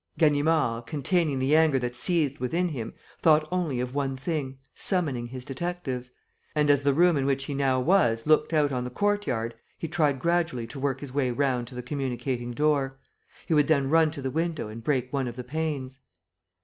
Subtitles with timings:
[0.17, 5.45] Ganimard, containing the anger that seethed within him, thought only of one thing, summoning his
[5.45, 6.09] detectives.
[6.55, 9.87] And, as the room in which he now was looked out on the courtyard, he
[9.87, 12.97] tried gradually to work his way round to the communicating door.
[13.45, 15.99] He would then run to the window and break one of the panes.